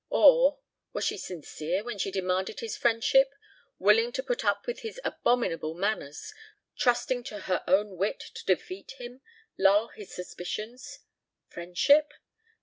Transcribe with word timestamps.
Or 0.09 0.57
was 0.93 1.03
she 1.05 1.19
sincere 1.19 1.83
when 1.83 1.99
she 1.99 2.09
demanded 2.09 2.59
his 2.59 2.75
friendship, 2.75 3.35
willing 3.77 4.11
to 4.13 4.23
put 4.23 4.43
up 4.43 4.65
with 4.65 4.79
his 4.79 4.99
abominable 5.05 5.75
manners, 5.75 6.33
trusting 6.75 7.23
to 7.25 7.41
her 7.41 7.63
own 7.67 7.97
wit 7.97 8.19
to 8.33 8.43
defeat 8.45 8.95
him, 8.97 9.21
lull 9.59 9.89
his 9.89 10.11
suspicions? 10.11 11.01
Friendship! 11.49 12.15